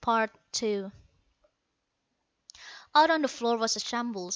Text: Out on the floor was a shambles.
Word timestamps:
Out 0.07 0.31
on 3.11 3.21
the 3.21 3.27
floor 3.27 3.57
was 3.59 3.75
a 3.75 3.79
shambles. 3.79 4.29